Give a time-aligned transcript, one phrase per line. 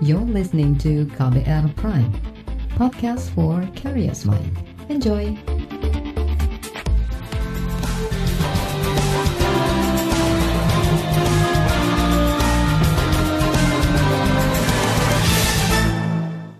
[0.00, 2.08] You're listening to KBR Prime,
[2.72, 4.48] podcast for curious mind.
[4.88, 5.36] Enjoy!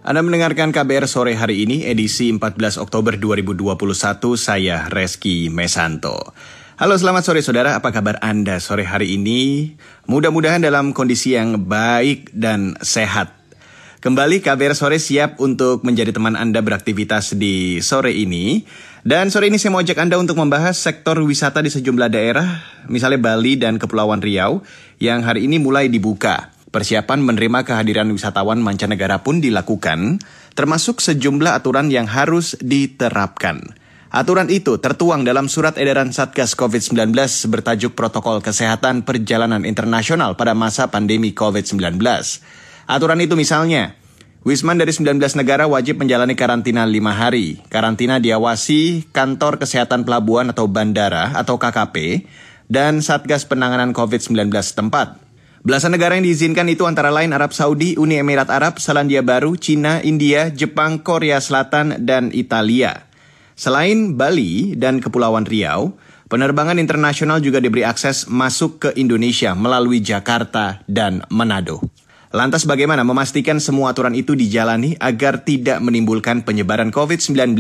[0.04, 6.36] Anda mendengarkan KBR sore hari ini, edisi 14 Oktober 2021, saya Reski Mesanto.
[6.80, 9.76] Halo selamat sore saudara, apa kabar Anda sore hari ini?
[10.08, 13.36] Mudah-mudahan dalam kondisi yang baik dan sehat.
[14.00, 18.64] Kembali KBR sore siap untuk menjadi teman Anda beraktivitas di sore ini.
[19.04, 22.48] Dan sore ini saya mau ajak Anda untuk membahas sektor wisata di sejumlah daerah,
[22.88, 24.64] misalnya Bali dan Kepulauan Riau,
[25.04, 26.48] yang hari ini mulai dibuka.
[26.72, 30.16] Persiapan menerima kehadiran wisatawan mancanegara pun dilakukan,
[30.56, 33.68] termasuk sejumlah aturan yang harus diterapkan.
[34.10, 37.14] Aturan itu tertuang dalam surat edaran Satgas COVID-19
[37.46, 42.02] bertajuk Protokol Kesehatan Perjalanan Internasional pada masa pandemi COVID-19.
[42.90, 43.94] Aturan itu misalnya,
[44.42, 47.62] Wisman dari 19 negara wajib menjalani karantina 5 hari.
[47.70, 52.26] Karantina diawasi kantor kesehatan pelabuhan atau bandara atau KKP
[52.66, 55.22] dan Satgas Penanganan COVID-19 tempat.
[55.62, 60.02] Belasan negara yang diizinkan itu antara lain Arab Saudi, Uni Emirat Arab, Selandia Baru, Cina,
[60.02, 63.09] India, Jepang, Korea Selatan, dan Italia.
[63.60, 65.92] Selain Bali dan Kepulauan Riau,
[66.32, 71.84] penerbangan internasional juga diberi akses masuk ke Indonesia melalui Jakarta dan Manado.
[72.32, 77.52] Lantas bagaimana memastikan semua aturan itu dijalani agar tidak menimbulkan penyebaran COVID-19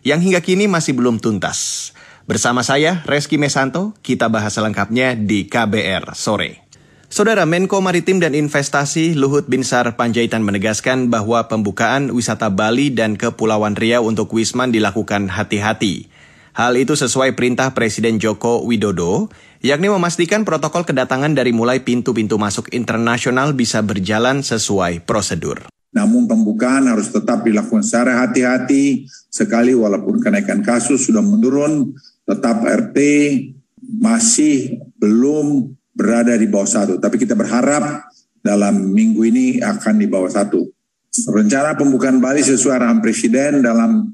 [0.00, 1.92] yang hingga kini masih belum tuntas?
[2.24, 6.63] Bersama saya, Reski Mesanto, kita bahas selengkapnya di KBR Sore.
[7.14, 13.78] Saudara Menko Maritim dan Investasi Luhut Binsar Panjaitan menegaskan bahwa pembukaan wisata Bali dan Kepulauan
[13.78, 16.10] Riau untuk Wisman dilakukan hati-hati.
[16.58, 19.30] Hal itu sesuai perintah Presiden Joko Widodo,
[19.62, 25.70] yakni memastikan protokol kedatangan dari mulai pintu-pintu masuk internasional bisa berjalan sesuai prosedur.
[25.94, 31.94] Namun pembukaan harus tetap dilakukan secara hati-hati, sekali walaupun kenaikan kasus sudah menurun,
[32.26, 32.98] tetap RT
[34.02, 36.98] masih belum berada di bawah satu.
[36.98, 38.10] Tapi kita berharap
[38.44, 40.66] dalam minggu ini akan di bawah satu.
[41.30, 44.10] Rencana pembukaan Bali sesuai arahan Presiden dalam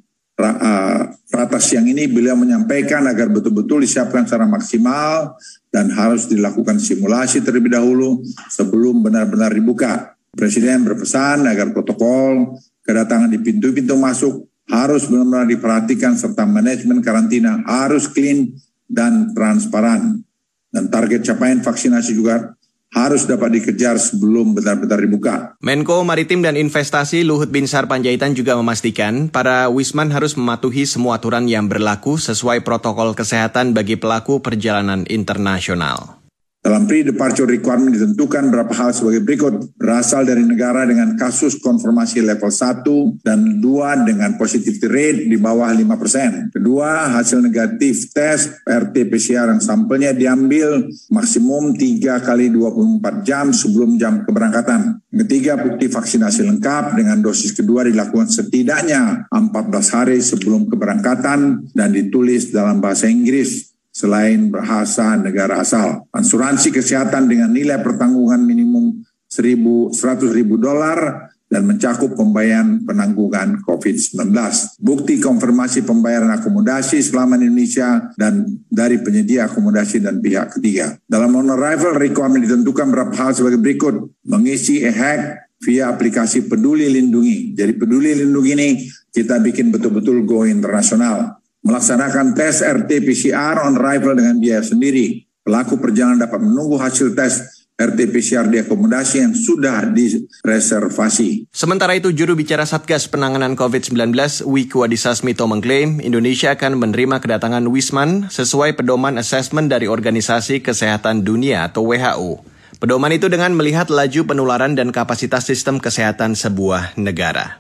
[1.33, 5.37] ratas siang ini beliau menyampaikan agar betul-betul disiapkan secara maksimal
[5.69, 10.17] dan harus dilakukan simulasi terlebih dahulu sebelum benar-benar dibuka.
[10.31, 18.07] Presiden berpesan agar protokol kedatangan di pintu-pintu masuk harus benar-benar diperhatikan serta manajemen karantina harus
[18.07, 18.55] clean
[18.87, 20.23] dan transparan
[20.71, 22.55] dan target capaian vaksinasi juga
[22.91, 25.55] harus dapat dikejar sebelum benar-benar dibuka.
[25.63, 31.47] Menko Maritim dan Investasi Luhut Binsar Panjaitan juga memastikan para wisman harus mematuhi semua aturan
[31.47, 36.20] yang berlaku sesuai protokol kesehatan bagi pelaku perjalanan internasional.
[36.61, 39.81] Dalam pre-departure requirement ditentukan beberapa hal sebagai berikut.
[39.81, 45.73] Berasal dari negara dengan kasus konfirmasi level 1 dan 2 dengan positivity rate di bawah
[45.73, 46.53] 5%.
[46.53, 54.29] Kedua, hasil negatif tes RT-PCR yang sampelnya diambil maksimum 3 kali 24 jam sebelum jam
[54.29, 55.01] keberangkatan.
[55.17, 62.53] Ketiga, bukti vaksinasi lengkap dengan dosis kedua dilakukan setidaknya 14 hari sebelum keberangkatan dan ditulis
[62.53, 63.70] dalam bahasa Inggris
[64.01, 66.09] selain bahasa negara asal.
[66.09, 69.93] Asuransi kesehatan dengan nilai pertanggungan minimum 100
[70.33, 74.31] ribu dolar dan mencakup pembayaran penanggungan COVID-19.
[74.79, 80.95] Bukti konfirmasi pembayaran akomodasi selama di Indonesia dan dari penyedia akomodasi dan pihak ketiga.
[81.11, 84.15] Dalam on-arrival requirement ditentukan beberapa hal sebagai berikut.
[84.31, 87.53] Mengisi e-hack via aplikasi Peduli Lindungi.
[87.53, 88.69] Jadi Peduli Lindungi ini
[89.11, 95.29] kita bikin betul-betul go internasional melaksanakan tes RT-PCR on arrival dengan biaya sendiri.
[95.41, 101.49] Pelaku perjalanan dapat menunggu hasil tes RT-PCR di akomodasi yang sudah direservasi.
[101.49, 104.13] Sementara itu, juru bicara Satgas Penanganan COVID-19,
[104.45, 111.25] Wiku Adhisa Smito mengklaim Indonesia akan menerima kedatangan Wisman sesuai pedoman asesmen dari Organisasi Kesehatan
[111.25, 112.45] Dunia atau WHO.
[112.77, 117.60] Pedoman itu dengan melihat laju penularan dan kapasitas sistem kesehatan sebuah negara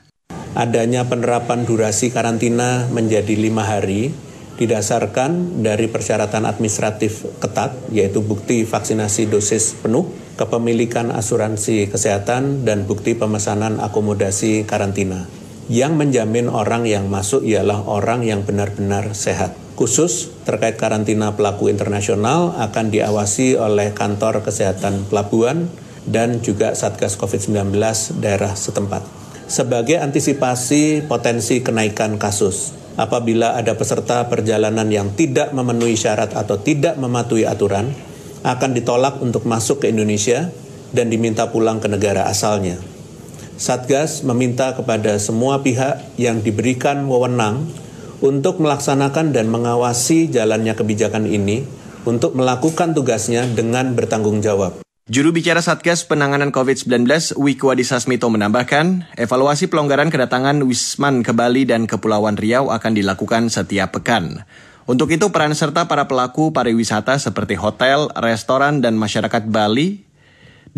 [0.55, 4.11] adanya penerapan durasi karantina menjadi lima hari
[4.61, 10.05] didasarkan dari persyaratan administratif ketat, yaitu bukti vaksinasi dosis penuh,
[10.37, 15.25] kepemilikan asuransi kesehatan, dan bukti pemesanan akomodasi karantina.
[15.73, 19.57] Yang menjamin orang yang masuk ialah orang yang benar-benar sehat.
[19.81, 25.73] Khusus terkait karantina pelaku internasional akan diawasi oleh kantor kesehatan pelabuhan
[26.05, 27.81] dan juga Satgas COVID-19
[28.21, 29.21] daerah setempat
[29.51, 32.71] sebagai antisipasi potensi kenaikan kasus.
[32.95, 37.91] Apabila ada peserta perjalanan yang tidak memenuhi syarat atau tidak mematuhi aturan,
[38.47, 40.55] akan ditolak untuk masuk ke Indonesia
[40.95, 42.79] dan diminta pulang ke negara asalnya.
[43.61, 47.69] Satgas meminta kepada semua pihak yang diberikan wewenang
[48.25, 51.67] untuk melaksanakan dan mengawasi jalannya kebijakan ini
[52.09, 54.81] untuk melakukan tugasnya dengan bertanggung jawab.
[55.11, 61.67] Juru bicara Satgas Penanganan COVID-19, Wiku Adhisa Smito menambahkan, evaluasi pelonggaran kedatangan Wisman ke Bali
[61.67, 64.47] dan Kepulauan Riau akan dilakukan setiap pekan.
[64.87, 70.07] Untuk itu, peran serta para pelaku pariwisata seperti hotel, restoran, dan masyarakat Bali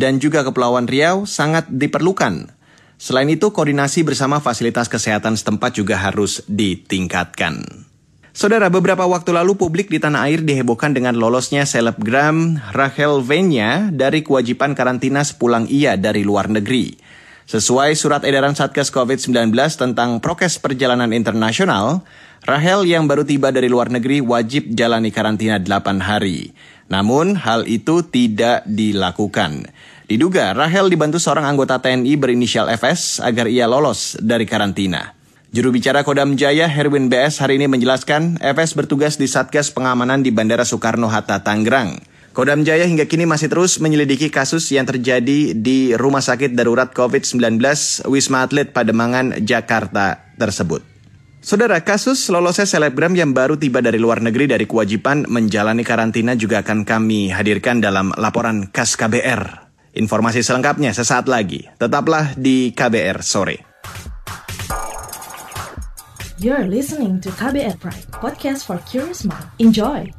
[0.00, 2.56] dan juga Kepulauan Riau sangat diperlukan.
[2.96, 7.84] Selain itu, koordinasi bersama fasilitas kesehatan setempat juga harus ditingkatkan.
[8.32, 14.24] Saudara, beberapa waktu lalu publik di tanah air dihebohkan dengan lolosnya selebgram Rachel Venya dari
[14.24, 16.96] kewajiban karantina sepulang ia dari luar negeri.
[17.44, 22.08] Sesuai surat edaran Satgas COVID-19 tentang prokes perjalanan internasional,
[22.48, 26.56] Rahel yang baru tiba dari luar negeri wajib jalani karantina 8 hari.
[26.88, 29.68] Namun, hal itu tidak dilakukan.
[30.08, 35.21] Diduga, Rahel dibantu seorang anggota TNI berinisial FS agar ia lolos dari karantina.
[35.52, 40.32] Juru bicara Kodam Jaya Herwin BS hari ini menjelaskan FS bertugas di Satgas Pengamanan di
[40.32, 42.00] Bandara Soekarno-Hatta, Tangerang.
[42.32, 47.60] Kodam Jaya hingga kini masih terus menyelidiki kasus yang terjadi di Rumah Sakit Darurat COVID-19
[48.08, 50.80] Wisma Atlet Pademangan, Jakarta tersebut.
[51.44, 56.64] Saudara, kasus lolosnya selebgram yang baru tiba dari luar negeri dari kewajiban menjalani karantina juga
[56.64, 59.68] akan kami hadirkan dalam laporan KAS KBR.
[60.00, 61.68] Informasi selengkapnya sesaat lagi.
[61.76, 63.71] Tetaplah di KBR sore.
[66.42, 69.46] You're listening to KBR Pride, podcast for curious mind.
[69.62, 70.10] Enjoy!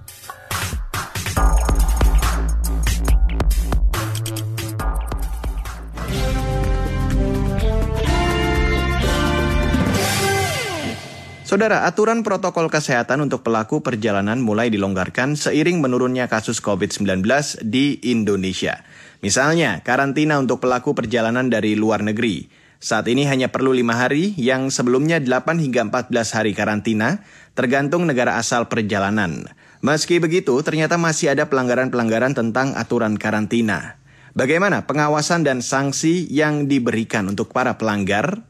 [11.43, 17.19] Saudara, aturan protokol kesehatan untuk pelaku perjalanan mulai dilonggarkan seiring menurunnya kasus COVID-19
[17.67, 18.79] di Indonesia.
[19.19, 22.62] Misalnya, karantina untuk pelaku perjalanan dari luar negeri.
[22.83, 27.23] Saat ini hanya perlu lima hari yang sebelumnya 8 hingga 14 hari karantina,
[27.55, 29.47] tergantung negara asal perjalanan.
[29.79, 33.95] Meski begitu, ternyata masih ada pelanggaran-pelanggaran tentang aturan karantina.
[34.35, 38.43] Bagaimana pengawasan dan sanksi yang diberikan untuk para pelanggar?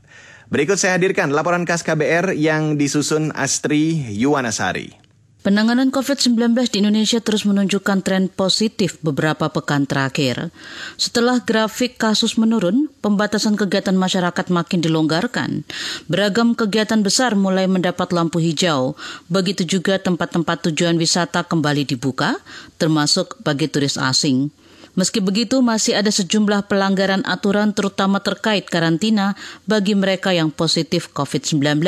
[0.50, 5.03] Berikut saya hadirkan laporan KAS KBR yang disusun Astri Yuwanasari.
[5.44, 10.56] Penanganan COVID-19 di Indonesia terus menunjukkan tren positif beberapa pekan terakhir.
[10.96, 15.68] Setelah grafik kasus menurun, pembatasan kegiatan masyarakat makin dilonggarkan.
[16.08, 18.96] Beragam kegiatan besar mulai mendapat lampu hijau.
[19.28, 22.40] Begitu juga tempat-tempat tujuan wisata kembali dibuka,
[22.80, 24.48] termasuk bagi turis asing.
[24.96, 29.36] Meski begitu, masih ada sejumlah pelanggaran aturan terutama terkait karantina
[29.68, 31.84] bagi mereka yang positif COVID-19.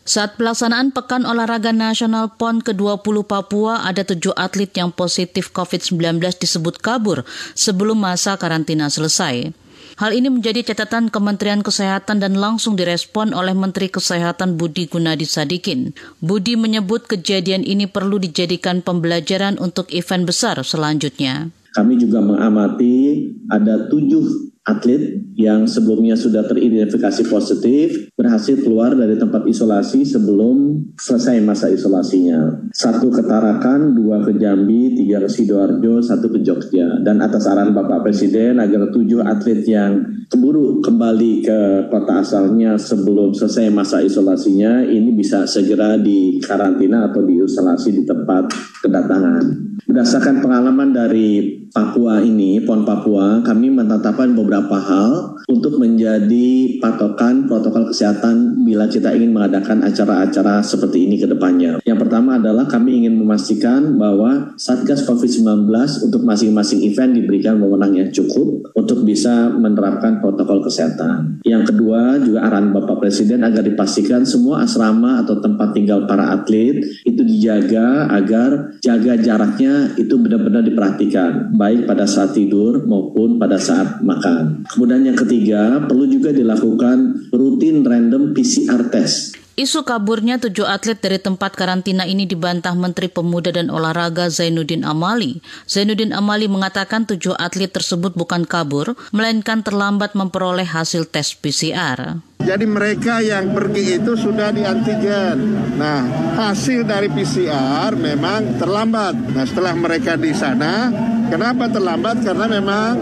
[0.00, 6.80] Saat pelaksanaan Pekan Olahraga Nasional PON ke-20 Papua, ada tujuh atlet yang positif COVID-19 disebut
[6.80, 7.20] kabur
[7.52, 9.52] sebelum masa karantina selesai.
[10.00, 15.92] Hal ini menjadi catatan Kementerian Kesehatan dan langsung direspon oleh Menteri Kesehatan Budi Gunadi Sadikin.
[16.24, 21.52] Budi menyebut kejadian ini perlu dijadikan pembelajaran untuk event besar selanjutnya.
[21.76, 29.48] Kami juga mengamati ada tujuh atlet yang sebelumnya sudah teridentifikasi positif berhasil keluar dari tempat
[29.48, 32.70] isolasi sebelum selesai masa isolasinya.
[32.70, 37.00] Satu ke Tarakan, dua ke Jambi, tiga ke Sidoarjo, satu ke Jogja.
[37.00, 43.34] Dan atas arahan Bapak Presiden agar tujuh atlet yang keburu kembali ke kota asalnya sebelum
[43.34, 48.46] selesai masa isolasinya ini bisa segera dikarantina atau diisolasi di tempat
[48.84, 49.42] kedatangan.
[49.88, 57.94] Berdasarkan pengalaman dari Papua ini, PON Papua, kami menetapkan beberapa hal untuk menjadi patokan protokol
[57.94, 61.78] kesehatan bila kita ingin mengadakan acara-acara seperti ini ke depannya.
[61.86, 65.70] Yang pertama adalah kami ingin memastikan bahwa Satgas COVID-19
[66.02, 71.38] untuk masing-masing event diberikan wewenang yang cukup untuk bisa menerapkan protokol kesehatan.
[71.46, 76.82] Yang kedua juga arahan Bapak Presiden agar dipastikan semua asrama atau tempat tinggal para atlet
[77.06, 84.00] itu dijaga agar jaga jaraknya itu benar-benar diperhatikan baik pada saat tidur maupun pada saat
[84.00, 84.64] makan.
[84.64, 89.39] Kemudian yang ketiga, perlu juga dilakukan rutin random PCR test.
[89.60, 95.44] Isu kaburnya tujuh atlet dari tempat karantina ini dibantah Menteri Pemuda dan Olahraga Zainuddin Amali.
[95.68, 102.24] Zainuddin Amali mengatakan tujuh atlet tersebut bukan kabur, melainkan terlambat memperoleh hasil tes PCR.
[102.40, 105.60] Jadi mereka yang pergi itu sudah di antigen.
[105.76, 106.08] Nah,
[106.40, 109.12] hasil dari PCR memang terlambat.
[109.12, 110.88] Nah, setelah mereka di sana,
[111.28, 112.24] kenapa terlambat?
[112.24, 112.96] Karena memang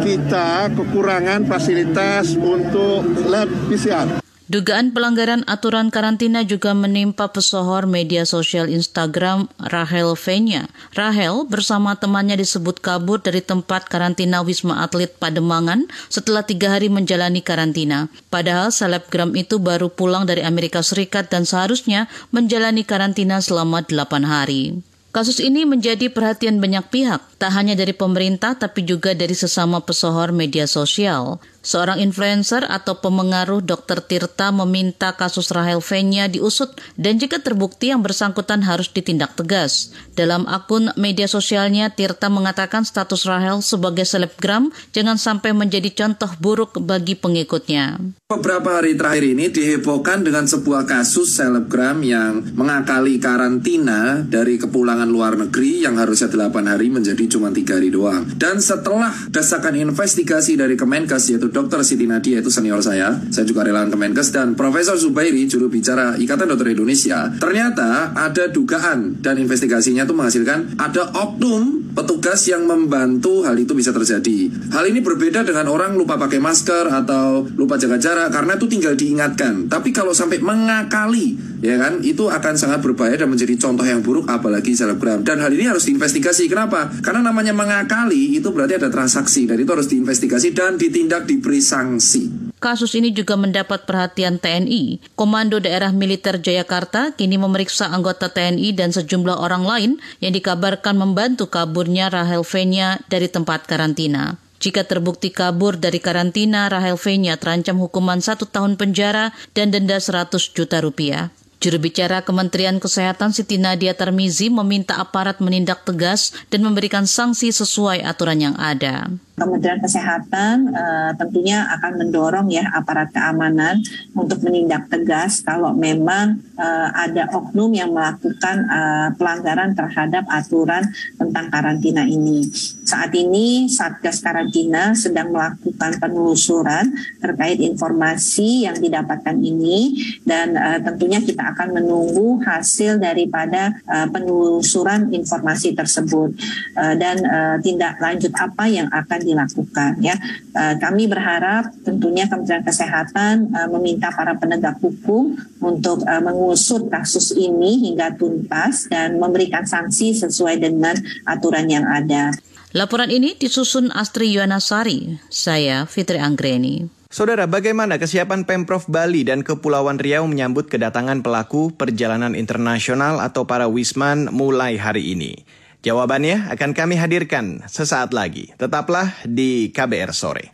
[0.00, 4.24] kita kekurangan fasilitas untuk lab PCR.
[4.48, 10.72] Dugaan pelanggaran aturan karantina juga menimpa pesohor media sosial Instagram Rahel Venya.
[10.96, 17.44] Rahel bersama temannya disebut kabur dari tempat karantina Wisma Atlet Pademangan setelah tiga hari menjalani
[17.44, 18.08] karantina.
[18.32, 24.80] Padahal selebgram itu baru pulang dari Amerika Serikat dan seharusnya menjalani karantina selama delapan hari.
[25.08, 30.36] Kasus ini menjadi perhatian banyak pihak, tak hanya dari pemerintah tapi juga dari sesama pesohor
[30.36, 31.40] media sosial.
[31.68, 34.00] Seorang influencer atau pemengaruh Dr.
[34.00, 39.92] Tirta meminta kasus Rahel Venya diusut dan jika terbukti yang bersangkutan harus ditindak tegas.
[40.16, 46.80] Dalam akun media sosialnya, Tirta mengatakan status Rahel sebagai selebgram jangan sampai menjadi contoh buruk
[46.80, 48.16] bagi pengikutnya.
[48.32, 55.36] Beberapa hari terakhir ini dihebohkan dengan sebuah kasus selebgram yang mengakali karantina dari kepulangan luar
[55.36, 58.24] negeri yang harusnya 8 hari menjadi cuma 3 hari doang.
[58.40, 61.82] Dan setelah desakan investigasi dari Kemenkes yaitu Dr.
[61.82, 66.46] Siti Nadia itu senior saya, saya juga relawan Kemenkes dan Profesor Zubairi juru bicara Ikatan
[66.46, 67.34] Dokter Indonesia.
[67.34, 73.90] Ternyata ada dugaan dan investigasinya itu menghasilkan ada oknum petugas yang membantu hal itu bisa
[73.90, 74.54] terjadi.
[74.70, 78.94] Hal ini berbeda dengan orang lupa pakai masker atau lupa jaga jarak karena itu tinggal
[78.94, 79.66] diingatkan.
[79.66, 84.30] Tapi kalau sampai mengakali, ya kan, itu akan sangat berbahaya dan menjadi contoh yang buruk
[84.30, 85.26] apalagi selebgram.
[85.26, 86.46] Dan hal ini harus diinvestigasi.
[86.46, 86.86] Kenapa?
[87.02, 91.64] Karena namanya mengakali itu berarti ada transaksi dan itu harus diinvestigasi dan ditindak di diberi
[91.64, 92.52] sanksi.
[92.60, 95.00] Kasus ini juga mendapat perhatian TNI.
[95.16, 99.90] Komando Daerah Militer Jayakarta kini memeriksa anggota TNI dan sejumlah orang lain
[100.20, 104.36] yang dikabarkan membantu kaburnya Rahel Venya dari tempat karantina.
[104.60, 110.52] Jika terbukti kabur dari karantina, Rahel Venya terancam hukuman satu tahun penjara dan denda 100
[110.52, 111.32] juta rupiah.
[111.64, 118.04] Juru bicara Kementerian Kesehatan Siti Nadia Tarmizi meminta aparat menindak tegas dan memberikan sanksi sesuai
[118.04, 119.10] aturan yang ada.
[119.38, 123.80] Kementerian Kesehatan uh, tentunya akan mendorong ya aparat keamanan
[124.12, 130.82] untuk menindak tegas kalau memang uh, ada oknum yang melakukan uh, pelanggaran terhadap aturan
[131.14, 132.50] tentang karantina ini.
[132.88, 141.20] Saat ini Satgas Karantina sedang melakukan penelusuran terkait informasi yang didapatkan ini dan uh, tentunya
[141.22, 146.32] kita akan menunggu hasil daripada uh, penelusuran informasi tersebut
[146.74, 150.16] uh, dan uh, tindak lanjut apa yang akan dilakukan ya.
[150.56, 157.36] Uh, kami berharap tentunya Kementerian Kesehatan uh, meminta para penegak hukum untuk uh, mengusut kasus
[157.36, 160.96] ini hingga tuntas dan memberikan sanksi sesuai dengan
[161.28, 162.32] aturan yang ada.
[162.76, 165.16] Laporan ini disusun Astri Yuwanasari.
[165.32, 166.98] Saya Fitri Anggreni.
[167.08, 173.64] Saudara, bagaimana kesiapan Pemprov Bali dan Kepulauan Riau menyambut kedatangan pelaku perjalanan internasional atau para
[173.64, 175.32] wisman mulai hari ini?
[175.78, 178.50] Jawabannya akan kami hadirkan sesaat lagi.
[178.58, 180.50] Tetaplah di KBR Sore.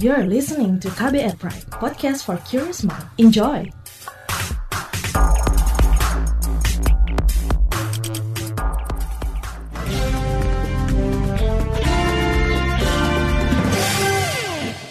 [0.00, 3.04] You're listening to KBR Pride, podcast for curious mind.
[3.20, 3.68] Enjoy!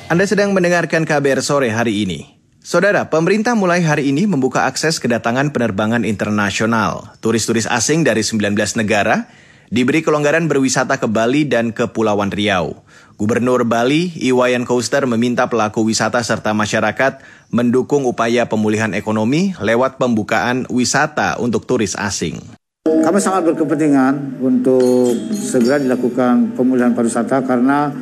[0.08, 2.37] Anda sedang mendengarkan KBR Sore hari ini.
[2.68, 7.16] Saudara, pemerintah mulai hari ini membuka akses kedatangan penerbangan internasional.
[7.24, 8.44] Turis-turis asing dari 19
[8.84, 9.32] negara
[9.72, 12.84] diberi kelonggaran berwisata ke Bali dan Kepulauan Riau.
[13.16, 17.24] Gubernur Bali, Iwayan Koster meminta pelaku wisata serta masyarakat
[17.56, 22.36] mendukung upaya pemulihan ekonomi lewat pembukaan wisata untuk turis asing.
[22.84, 27.96] Kami sangat berkepentingan untuk segera dilakukan pemulihan pariwisata karena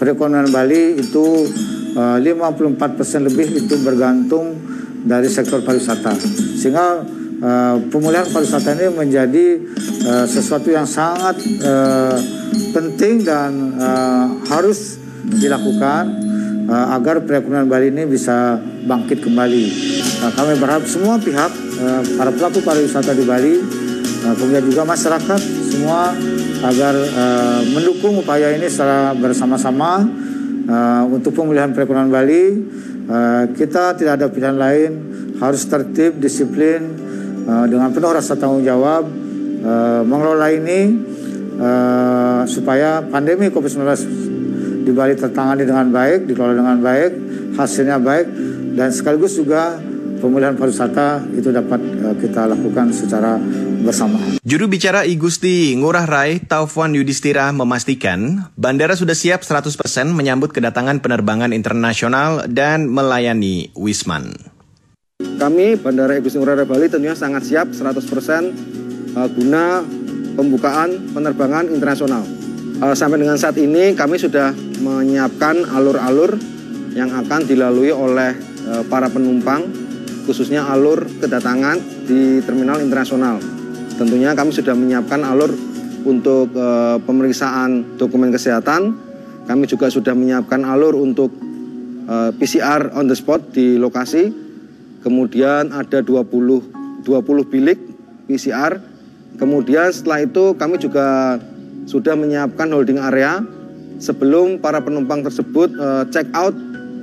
[0.00, 1.44] perekonomian Bali itu
[1.96, 4.52] 54 eh, persen lebih itu bergantung
[5.06, 6.12] dari sektor pariwisata.
[6.58, 7.00] Sehingga
[7.40, 9.46] uh, pemulihan pariwisata ini menjadi
[10.04, 12.18] uh, sesuatu yang sangat uh,
[12.74, 16.04] penting dan uh, harus dilakukan
[16.68, 19.64] uh, agar perekonomian Bali ini bisa bangkit kembali.
[20.22, 21.50] Nah, kami berharap semua pihak,
[21.80, 23.54] uh, para pelaku pariwisata di Bali,
[24.26, 26.12] uh, kemudian juga masyarakat semua
[26.66, 30.02] agar uh, mendukung upaya ini secara bersama-sama
[30.66, 32.44] uh, untuk pemulihan perekonomian Bali
[33.08, 34.92] uh, kita tidak ada pilihan lain.
[35.36, 36.96] Harus tertib disiplin
[37.44, 39.04] uh, dengan penuh rasa tanggung jawab
[39.62, 40.96] uh, mengelola ini
[41.60, 43.84] uh, supaya pandemi COVID-19
[44.86, 47.12] di Bali tertangani dengan baik dikelola dengan baik
[47.58, 48.26] hasilnya baik
[48.78, 49.76] dan sekaligus juga
[50.20, 53.36] pemulihan pariwisata itu dapat uh, kita lakukan secara
[53.86, 54.42] bersamaan.
[54.42, 59.78] Juru bicara Igusti Ngurah Rai Taufwan Yudhistira memastikan bandara sudah siap 100%
[60.10, 64.34] menyambut kedatangan penerbangan internasional dan melayani Wisman.
[65.16, 69.80] Kami Bandara Igusti Ngurah Rai Bali tentunya sangat siap 100% uh, guna
[70.36, 72.26] pembukaan penerbangan internasional.
[72.76, 74.52] Uh, sampai dengan saat ini kami sudah
[74.84, 76.36] menyiapkan alur-alur
[76.92, 78.36] yang akan dilalui oleh
[78.68, 79.64] uh, para penumpang
[80.28, 83.55] khususnya alur kedatangan di terminal internasional.
[83.96, 85.56] Tentunya kami sudah menyiapkan alur
[86.04, 88.92] untuk uh, pemeriksaan dokumen kesehatan.
[89.48, 91.32] Kami juga sudah menyiapkan alur untuk
[92.04, 94.28] uh, PCR on the spot di lokasi.
[95.00, 97.78] Kemudian ada 20 20 bilik
[98.28, 98.76] PCR.
[99.40, 101.38] Kemudian setelah itu kami juga
[101.88, 103.40] sudah menyiapkan holding area
[103.96, 106.52] sebelum para penumpang tersebut uh, check out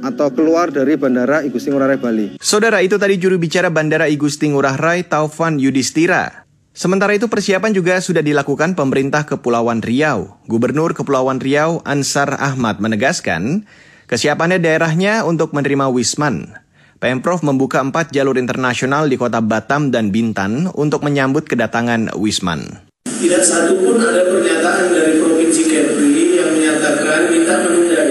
[0.03, 2.27] atau keluar dari Bandara Igusti Ngurah Rai Bali.
[2.43, 6.42] Saudara itu tadi juru bicara Bandara Igusti Ngurah Rai Taufan Yudhistira.
[6.73, 10.41] Sementara itu persiapan juga sudah dilakukan pemerintah Kepulauan Riau.
[10.49, 13.69] Gubernur Kepulauan Riau Ansar Ahmad menegaskan
[14.09, 16.49] kesiapannya daerahnya untuk menerima Wisman.
[16.97, 22.65] Pemprov membuka empat jalur internasional di kota Batam dan Bintan untuk menyambut kedatangan Wisman.
[23.05, 28.01] Tidak satu pun ada pernyataan dari Provinsi Kepri yang menyatakan kita menunda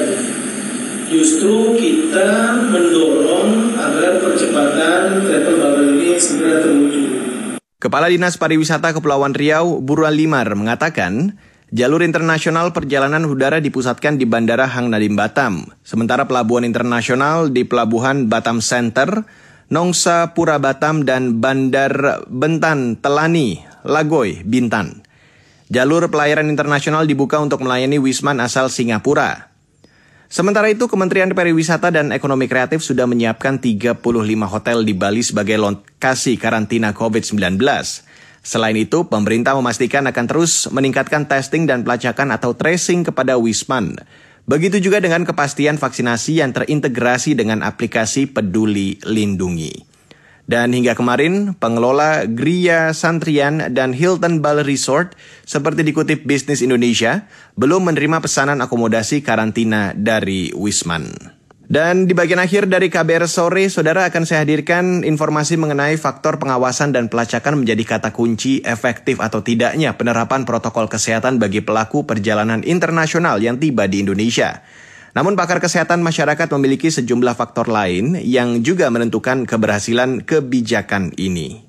[1.10, 7.21] Justru kita mendorong agar percepatan travel bubble ini segera terwujud.
[7.82, 11.34] Kepala Dinas Pariwisata Kepulauan Riau, Burwa Limar, mengatakan
[11.74, 18.30] jalur internasional perjalanan udara dipusatkan di Bandara Hang Nadim Batam, sementara pelabuhan internasional di Pelabuhan
[18.30, 19.26] Batam Center,
[19.66, 25.02] Nongsa Pura Batam, dan Bandar Bentan Telani, Lagoy, Bintan.
[25.66, 29.51] Jalur pelayaran internasional dibuka untuk melayani Wisman asal Singapura.
[30.32, 34.00] Sementara itu, Kementerian Pariwisata dan Ekonomi Kreatif sudah menyiapkan 35
[34.48, 37.60] hotel di Bali sebagai lokasi karantina COVID-19.
[38.40, 44.00] Selain itu, pemerintah memastikan akan terus meningkatkan testing dan pelacakan atau tracing kepada Wisman.
[44.48, 49.91] Begitu juga dengan kepastian vaksinasi yang terintegrasi dengan aplikasi Peduli Lindungi.
[50.42, 55.14] Dan hingga kemarin, pengelola Gria Santrian dan Hilton Bali Resort,
[55.46, 61.38] seperti dikutip Bisnis Indonesia, belum menerima pesanan akomodasi karantina dari Wisman.
[61.72, 66.92] Dan di bagian akhir dari KBR sore, saudara akan saya hadirkan informasi mengenai faktor pengawasan
[66.92, 73.40] dan pelacakan menjadi kata kunci efektif atau tidaknya penerapan protokol kesehatan bagi pelaku perjalanan internasional
[73.40, 74.60] yang tiba di Indonesia.
[75.12, 81.68] Namun pakar kesehatan masyarakat memiliki sejumlah faktor lain yang juga menentukan keberhasilan kebijakan ini.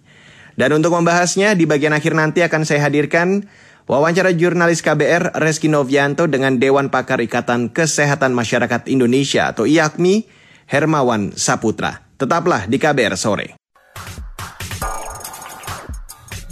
[0.55, 3.49] Dan untuk membahasnya, di bagian akhir nanti akan saya hadirkan
[3.89, 10.23] wawancara jurnalis KBR Reski Novianto dengan Dewan Pakar Ikatan Kesehatan Masyarakat Indonesia atau IAKMI,
[10.69, 11.99] Hermawan Saputra.
[12.15, 13.47] Tetaplah di KBR sore.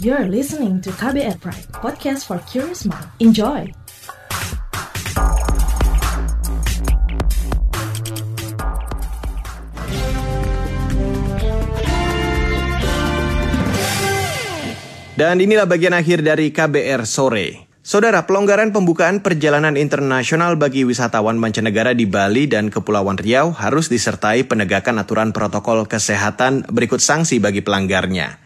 [0.02, 3.06] You're listening to KBR Pride, podcast for curious mind.
[3.22, 3.81] Enjoy!
[15.12, 17.68] Dan inilah bagian akhir dari KBR sore.
[17.84, 24.48] Saudara, pelonggaran pembukaan perjalanan internasional bagi wisatawan mancanegara di Bali dan Kepulauan Riau harus disertai
[24.48, 28.40] penegakan aturan protokol kesehatan berikut sanksi bagi pelanggarnya.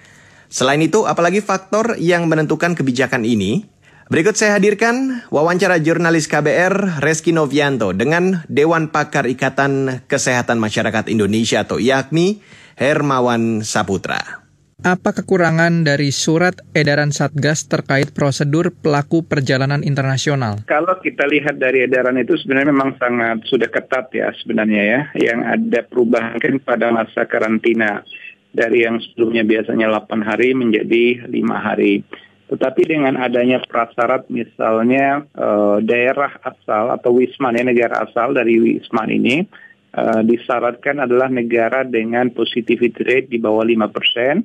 [0.50, 3.62] Selain itu, apalagi faktor yang menentukan kebijakan ini?
[4.10, 11.62] Berikut saya hadirkan wawancara jurnalis KBR Reski Novianto dengan Dewan Pakar Ikatan Kesehatan Masyarakat Indonesia
[11.62, 12.42] atau IAKMI,
[12.74, 14.45] Hermawan Saputra.
[14.84, 20.60] Apa kekurangan dari surat edaran Satgas terkait prosedur pelaku perjalanan internasional?
[20.68, 25.00] Kalau kita lihat dari edaran itu sebenarnya memang sangat sudah ketat ya sebenarnya ya.
[25.16, 28.04] Yang ada perubahan kan pada masa karantina.
[28.52, 32.04] Dari yang sebelumnya biasanya 8 hari menjadi 5 hari.
[32.52, 39.08] Tetapi dengan adanya prasyarat misalnya uh, daerah asal atau wisman ya negara asal dari wisman
[39.08, 39.48] ini
[39.96, 44.44] uh, disyaratkan adalah negara dengan positivity rate di bawah 5 persen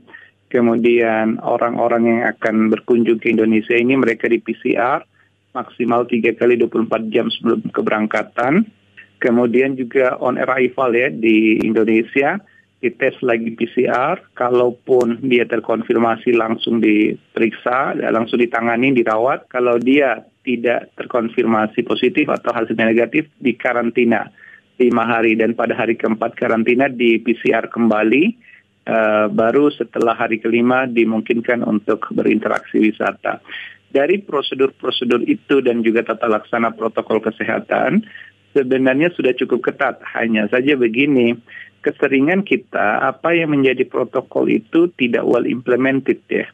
[0.51, 4.99] Kemudian orang-orang yang akan berkunjung ke Indonesia ini mereka di PCR
[5.55, 8.67] maksimal 3 kali 24 jam sebelum keberangkatan.
[9.23, 12.35] Kemudian juga on arrival ya di Indonesia
[12.83, 19.47] dites lagi PCR, kalaupun dia terkonfirmasi langsung diperiksa, langsung ditangani, dirawat.
[19.47, 24.27] Kalau dia tidak terkonfirmasi positif atau hasilnya negatif, di karantina
[24.81, 28.33] lima hari dan pada hari keempat karantina di PCR kembali
[28.89, 33.37] uh, baru setelah hari kelima dimungkinkan untuk berinteraksi wisata.
[33.91, 38.01] Dari prosedur-prosedur itu dan juga tata laksana protokol kesehatan,
[38.55, 39.99] sebenarnya sudah cukup ketat.
[40.15, 41.35] Hanya saja begini,
[41.83, 46.47] keseringan kita apa yang menjadi protokol itu tidak well implemented ya.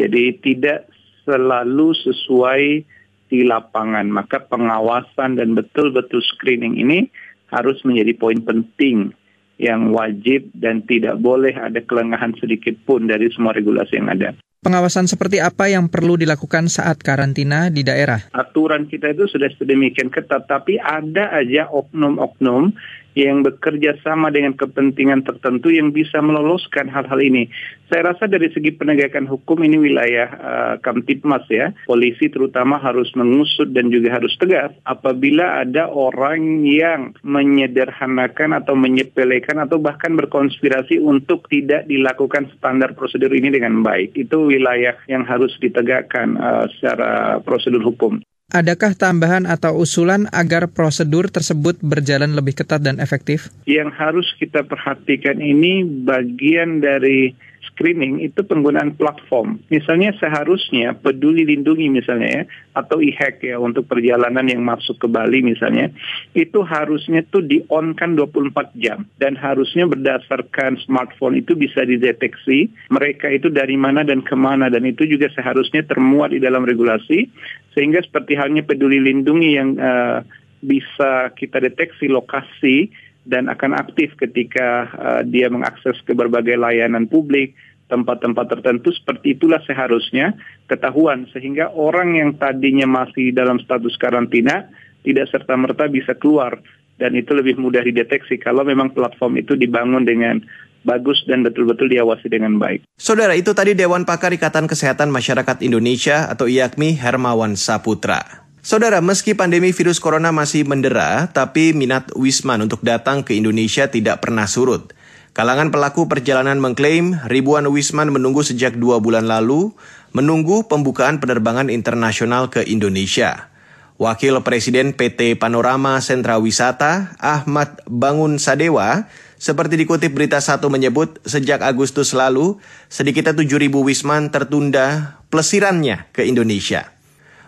[0.00, 0.88] Jadi tidak
[1.28, 2.88] selalu sesuai
[3.28, 4.08] di lapangan.
[4.08, 7.08] Maka pengawasan dan betul-betul screening ini
[7.52, 9.12] harus menjadi poin penting
[9.60, 14.34] yang wajib dan tidak boleh ada kelengahan sedikit pun dari semua regulasi yang ada.
[14.62, 18.30] Pengawasan seperti apa yang perlu dilakukan saat karantina di daerah?
[18.30, 22.70] Aturan kita itu sudah sedemikian ketat, tapi ada aja oknum-oknum
[23.14, 27.48] yang bekerja sama dengan kepentingan tertentu yang bisa meloloskan hal-hal ini.
[27.92, 31.76] Saya rasa dari segi penegakan hukum ini wilayah uh, Kamtipmas ya.
[31.84, 39.60] Polisi terutama harus mengusut dan juga harus tegas apabila ada orang yang menyederhanakan atau menyepelekan
[39.60, 44.16] atau bahkan berkonspirasi untuk tidak dilakukan standar prosedur ini dengan baik.
[44.16, 48.24] Itu wilayah yang harus ditegakkan uh, secara prosedur hukum.
[48.52, 53.48] Adakah tambahan atau usulan agar prosedur tersebut berjalan lebih ketat dan efektif?
[53.64, 57.32] Yang harus kita perhatikan ini bagian dari
[57.72, 59.58] screening itu penggunaan platform.
[59.72, 62.42] Misalnya seharusnya peduli lindungi misalnya ya,
[62.76, 65.88] atau e-hack ya untuk perjalanan yang masuk ke Bali misalnya,
[66.36, 69.08] itu harusnya tuh di-on-kan 24 jam.
[69.16, 74.68] Dan harusnya berdasarkan smartphone itu bisa dideteksi mereka itu dari mana dan ke mana.
[74.68, 77.26] Dan itu juga seharusnya termuat di dalam regulasi.
[77.72, 80.20] Sehingga seperti halnya peduli lindungi yang uh,
[80.62, 82.86] bisa kita deteksi lokasi
[83.22, 87.54] dan akan aktif ketika uh, dia mengakses ke berbagai layanan publik,
[87.92, 90.32] tempat-tempat tertentu seperti itulah seharusnya
[90.66, 94.66] ketahuan sehingga orang yang tadinya masih dalam status karantina
[95.04, 96.56] tidak serta-merta bisa keluar
[96.96, 100.40] dan itu lebih mudah dideteksi kalau memang platform itu dibangun dengan
[100.82, 102.82] bagus dan betul-betul diawasi dengan baik.
[102.98, 108.42] Saudara, itu tadi Dewan Pakar Ikatan Kesehatan Masyarakat Indonesia atau IAKMI Hermawan Saputra.
[108.62, 114.22] Saudara, meski pandemi virus corona masih mendera, tapi minat Wisman untuk datang ke Indonesia tidak
[114.22, 114.94] pernah surut.
[115.34, 119.74] Kalangan pelaku perjalanan mengklaim ribuan Wisman menunggu sejak dua bulan lalu,
[120.14, 123.50] menunggu pembukaan penerbangan internasional ke Indonesia.
[123.98, 129.10] Wakil Presiden PT Panorama Sentra Wisata, Ahmad Bangun Sadewa,
[129.42, 136.91] seperti dikutip berita satu menyebut, sejak Agustus lalu, sedikitnya 7.000 Wisman tertunda pelesirannya ke Indonesia.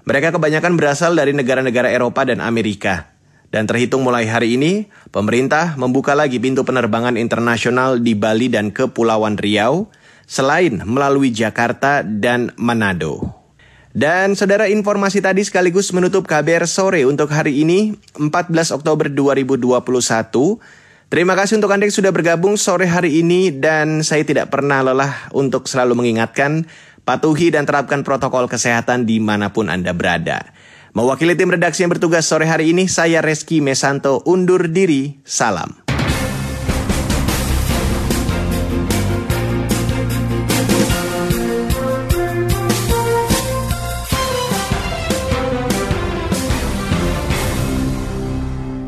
[0.05, 3.09] Mereka kebanyakan berasal dari negara-negara Eropa dan Amerika.
[3.49, 9.41] Dan terhitung mulai hari ini, pemerintah membuka lagi pintu penerbangan internasional di Bali dan Kepulauan
[9.41, 9.89] Riau,
[10.29, 13.33] selain melalui Jakarta dan Manado.
[13.95, 19.81] Dan saudara informasi tadi sekaligus menutup KBR sore untuk hari ini 14 Oktober 2021.
[21.15, 25.31] Terima kasih untuk Anda yang sudah bergabung sore hari ini dan saya tidak pernah lelah
[25.31, 26.67] untuk selalu mengingatkan
[27.05, 30.57] Patuhi dan terapkan protokol kesehatan di mana pun Anda berada.
[30.97, 35.21] Mewakili tim redaksi yang bertugas sore hari ini, saya Reski Mesanto undur diri.
[35.21, 35.85] Salam.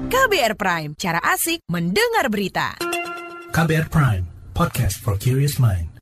[0.06, 2.80] KBR Prime, cara asik mendengar berita.
[3.52, 4.24] KBR Prime,
[4.54, 5.95] podcast for curious mind.